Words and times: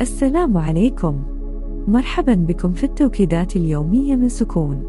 السلام 0.00 0.58
عليكم 0.58 1.22
مرحبا 1.88 2.34
بكم 2.34 2.72
في 2.72 2.84
التوكيدات 2.84 3.56
اليومية 3.56 4.16
من 4.16 4.28
سكون 4.28 4.84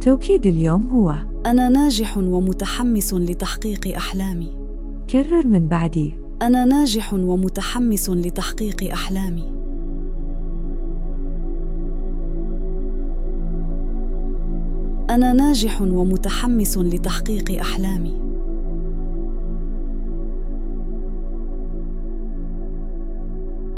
توكيد 0.00 0.46
اليوم 0.46 0.88
هو 0.92 1.14
أنا 1.46 1.68
ناجح 1.68 2.18
ومتحمس 2.18 3.14
لتحقيق 3.14 3.96
أحلامي. 3.96 4.52
كرر 5.10 5.46
من 5.46 5.68
بعدي 5.68 6.14
أنا 6.42 6.64
ناجح 6.64 7.14
ومتحمس 7.14 8.10
لتحقيق 8.10 8.92
أحلامي. 8.92 9.52
أنا 15.10 15.32
ناجح 15.32 15.82
ومتحمس 15.82 16.78
لتحقيق 16.78 17.60
أحلامي. 17.60 18.29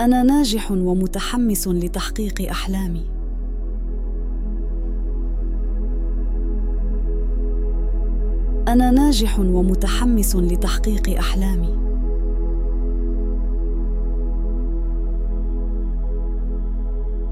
أنا 0.00 0.22
ناجح 0.22 0.70
ومتحمس 0.70 1.68
لتحقيق 1.68 2.48
أحلامي. 2.50 3.04
أنا 8.68 8.90
ناجح 8.90 9.38
ومتحمس 9.38 10.36
لتحقيق 10.36 11.18
أحلامي. 11.18 11.82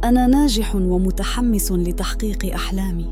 أنا 0.05 0.27
ناجح 0.27 0.77
ومتحمس 0.77 1.73
لتحقيق 1.73 2.55
أحلامي. 2.55 3.07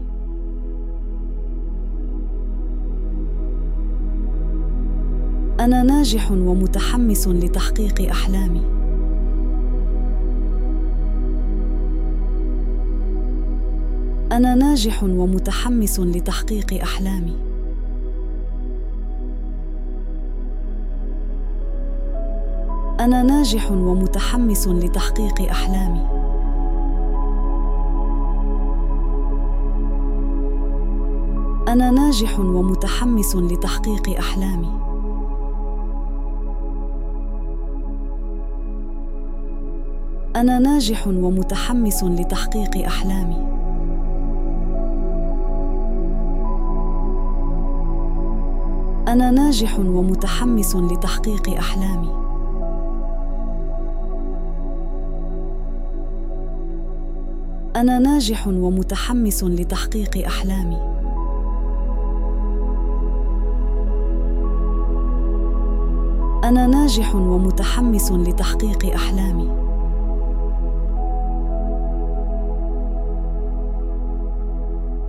أنا 5.60 5.82
ناجح 5.82 6.32
ومتحمس 6.32 7.28
لتحقيق 7.28 8.10
أحلامي. 8.10 8.77
أنا 14.38 14.54
ناجح 14.54 15.02
ومتحمس 15.02 16.00
لتحقيق 16.00 16.82
أحلامي. 16.82 17.36
أنا 23.00 23.22
ناجح 23.22 23.70
ومتحمس 23.70 24.68
لتحقيق 24.68 25.50
أحلامي. 25.50 26.00
أنا 31.68 31.90
ناجح 31.90 32.40
ومتحمس 32.40 33.36
لتحقيق 33.36 34.18
أحلامي. 34.18 34.70
أنا 40.36 40.58
ناجح 40.58 41.08
ومتحمس 41.08 42.04
لتحقيق 42.04 42.86
أحلامي. 42.86 43.57
أنا 49.08 49.30
ناجح 49.30 49.78
ومتحمس 49.78 50.76
لتحقيق 50.76 51.56
أحلامي. 51.56 52.10
أنا 57.76 57.98
ناجح 57.98 58.46
ومتحمس 58.48 59.44
لتحقيق 59.44 60.26
أحلامي. 60.26 60.76
أنا 66.44 66.66
ناجح 66.66 67.14
ومتحمس 67.14 68.12
لتحقيق 68.12 68.94
أحلامي. 68.94 69.50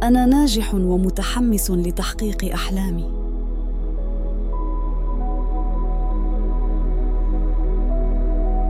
أنا 0.04 0.26
ناجح 0.26 0.76
ومتحمس 0.76 1.72
لتحقيق 1.72 2.54
أحلامي. 2.54 3.29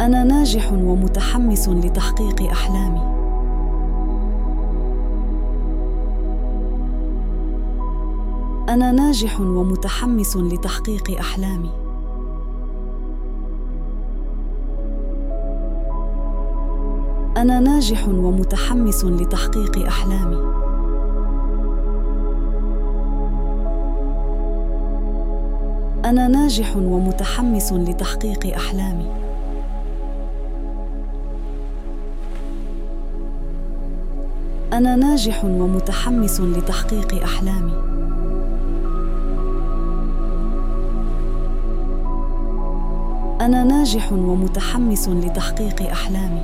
أنا 0.09 0.24
ناجح 0.24 0.72
ومتحمس 0.72 1.70
لتحقيق 1.70 2.50
أحلامي. 2.52 3.02
أنا 8.69 8.92
ناجح 8.92 9.40
ومتحمس 9.40 10.38
لتحقيق 10.38 11.19
أحلامي. 11.19 11.69
أنا 17.38 17.59
ناجح 17.59 18.08
ومتحمس 18.08 19.06
لتحقيق 19.06 19.86
أحلامي. 19.88 20.59
أنا 26.06 26.28
ناجح 26.28 26.78
ومتحمس 26.78 27.74
لتحقيق 27.74 28.56
أحلامي. 28.56 29.19
أنا 34.74 34.96
ناجح 34.96 35.46
ومتحمس 35.46 36.40
لتحقيق 36.41 37.24
أحلامي. 37.24 37.74
أنا 43.41 43.63
ناجح 43.63 44.12
ومتحمس 44.12 45.09
لتحقيق 45.09 45.90
أحلامي. 45.91 46.41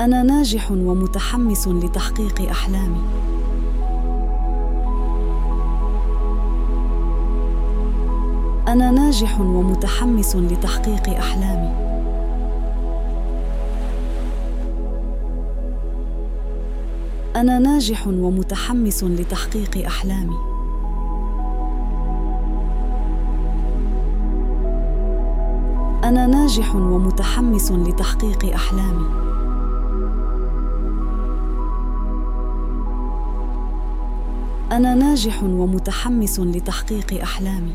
أنا 0.00 0.22
ناجح 0.22 0.70
ومتحمس 0.70 1.68
لتحقيق 1.68 2.50
أحلامي. 2.50 3.00
أنا 8.68 8.90
ناجح 8.90 9.40
ومتحمس 9.40 10.36
لتحقيق 10.36 11.08
أحلامي. 11.08 11.89
أنا 17.36 17.58
ناجح 17.58 18.06
ومتحمس 18.06 19.04
لتحقيق 19.04 19.84
أحلامي. 19.86 20.36
أنا 26.04 26.26
ناجح 26.26 26.74
ومتحمس 26.74 27.72
لتحقيق 27.72 28.54
أحلامي. 28.54 29.06
أنا 34.72 34.94
ناجح 34.94 35.42
ومتحمس 35.42 36.40
لتحقيق 36.40 37.22
أحلامي. 37.22 37.74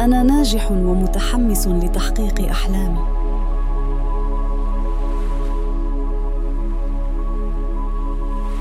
أنا 0.00 0.22
ناجح 0.22 0.72
ومتحمس 0.72 1.68
لتحقيق 1.68 2.48
أحلامي. 2.50 3.19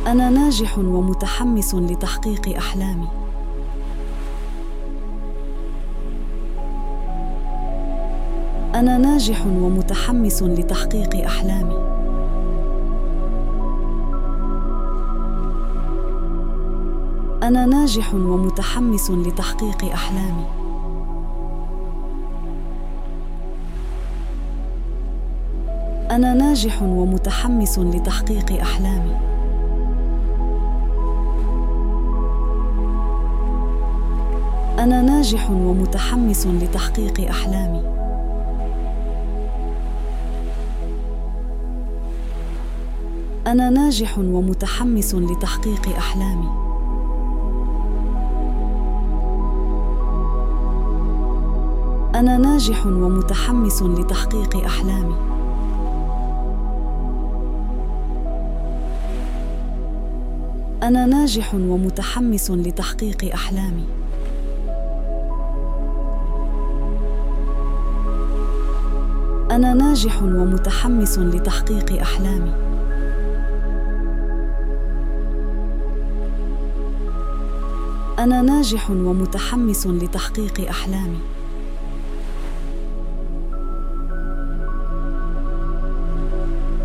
أنا 0.10 0.30
ناجح 0.30 0.78
ومتحمس 0.78 1.76
لتحقيق 1.76 2.56
أحلامي. 2.58 3.08
أنا 8.76 8.98
ناجح 8.98 9.46
ومتحمس 9.46 10.44
لتحقيق 10.44 11.26
أحلامي. 11.26 11.76
أنا 17.44 17.66
ناجح 17.66 18.14
ومتحمس 18.14 19.12
لتحقيق 19.12 19.84
أحلامي. 19.94 20.46
أنا 26.12 26.34
ناجح 26.34 26.82
ومتحمس 26.84 27.80
لتحقيق 27.80 28.62
أحلامي. 28.62 29.39
أنا 34.80 35.02
ناجح 35.02 35.52
ومتحمس 35.52 36.48
لتحقيق 36.48 37.30
أحلامي. 37.30 37.82
أنا 43.48 43.70
ناجح 43.70 44.18
ومتحمس 44.18 45.16
لتحقيق 45.16 45.90
أحلامي. 45.98 46.50
أنا 52.16 52.38
ناجح 52.38 52.86
ومتحمس 52.86 53.84
لتحقيق 53.84 54.56
أحلامي. 54.66 55.16
أنا 60.84 61.06
ناجح 61.06 61.56
ومتحمس 61.56 62.52
لتحقيق 62.52 63.34
أحلامي 63.34 63.86
أنا 69.52 69.74
ناجح 69.74 70.24
ومتحمس 70.24 71.20
لتحقيق 71.20 72.02
أحلامي. 72.02 72.54
أنا 78.20 78.42
ناجح 78.42 78.90
ومتحمس 78.90 79.88
لتحقيق 79.88 80.70
أحلامي. 80.70 81.20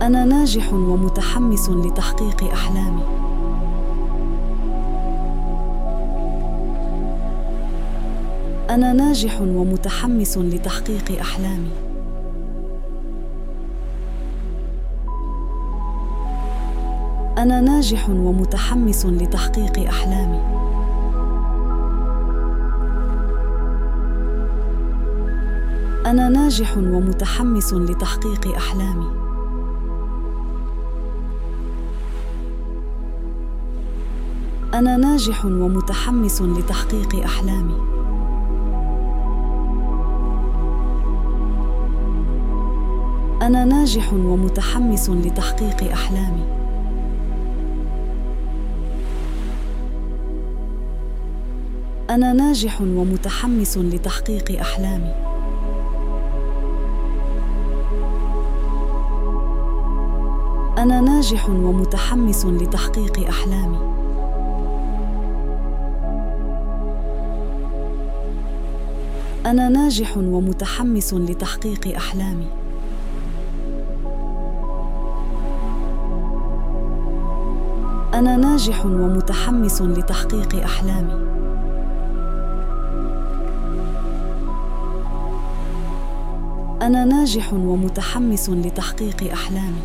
أنا 0.02 0.25
ناجح 0.25 0.72
ومتحمس 0.72 1.70
لتحقيق 1.70 2.44
أحلامي. 2.52 3.02
أنا 8.70 8.93
ناجح 8.93 9.40
ومتحمس 9.40 10.38
لتحقيق 10.38 11.20
أحلامي. 11.20 11.84
أنا 17.44 17.61
ناجح 17.61 18.08
ومتحمس 18.11 19.06
لتحقيق 19.06 19.88
أحلامي. 19.88 20.41
أنا 26.06 26.29
ناجح 26.29 26.76
ومتحمس 26.76 27.75
لتحقيق 27.75 28.55
أحلامي. 28.56 29.06
أنا 34.75 34.97
ناجح 34.97 35.44
ومتحمس 35.44 36.43
لتحقيق 36.43 37.25
أحلامي. 37.25 37.76
أنا 43.43 43.64
ناجح 43.64 44.12
ومتحمس 44.12 45.11
لتحقيق 45.11 45.93
أحلامي. 45.93 46.63
أنا 52.11 52.33
ناجح 52.33 52.81
ومتحمس 52.81 53.79
لتحقيق 53.79 54.61
أحلامي. 54.61 55.15
أنا 60.79 61.01
ناجح 61.01 61.49
ومتحمس 61.49 62.45
لتحقيق 62.47 63.29
أحلامي. 63.29 63.79
أنا 69.47 69.69
ناجح 69.69 70.17
ومتحمس 70.17 71.15
لتحقيق 71.15 71.97
أحلامي. 71.97 72.49
أنا 78.15 78.37
ناجح 78.37 78.87
ومتحمس 78.87 79.83
لتحقيق 79.83 80.62
أحلامي. 80.65 81.35
أنا 86.85 87.05
ناجح 87.05 87.53
ومتحمس 87.53 88.51
لتحقيق 88.51 89.33
أحلامي. 89.33 89.81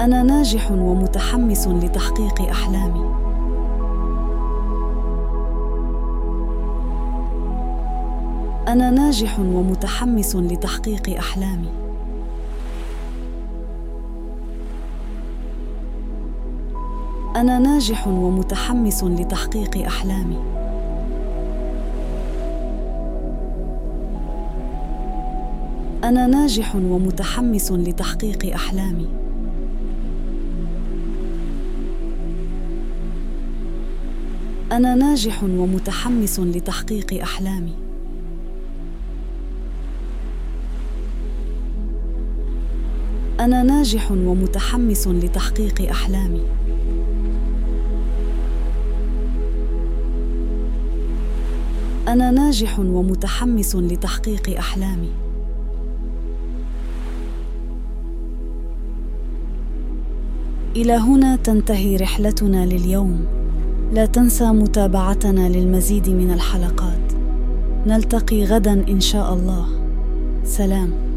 أنا 0.00 0.22
ناجح 0.22 0.70
ومتحمس 0.70 1.68
لتحقيق 1.68 2.40
أحلامي. 2.40 3.14
أنا 8.68 8.90
ناجح 8.90 9.40
ومتحمس 9.40 10.36
لتحقيق 10.36 11.18
أحلامي. 11.18 11.68
أنا 17.36 17.58
ناجح 17.58 18.08
ومتحمس 18.08 19.04
لتحقيق 19.04 19.86
أحلامي. 19.86 20.63
أنا 26.04 26.26
ناجح 26.26 26.76
ومتحمس 26.76 27.72
لتحقيق 27.72 28.54
أحلامي. 28.54 29.08
أنا 34.72 34.94
ناجح 34.94 35.42
ومتحمس 35.42 36.40
لتحقيق 36.40 37.22
أحلامي. 37.22 37.74
أنا 43.40 43.62
ناجح 43.62 44.12
ومتحمس 44.12 45.08
لتحقيق 45.08 45.90
أحلامي. 45.90 46.42
أنا 52.08 52.30
ناجح 52.30 52.78
ومتحمس 52.78 53.76
لتحقيق 53.76 54.58
أحلامي. 54.58 55.23
إلى 60.76 60.92
هنا 60.92 61.36
تنتهي 61.36 61.96
رحلتنا 61.96 62.66
لليوم. 62.66 63.24
لا 63.92 64.06
تنسى 64.06 64.44
متابعتنا 64.44 65.48
للمزيد 65.48 66.08
من 66.08 66.30
الحلقات. 66.30 67.12
نلتقي 67.86 68.44
غدا 68.44 68.84
إن 68.88 69.00
شاء 69.00 69.34
الله. 69.34 69.66
سلام. 70.44 71.13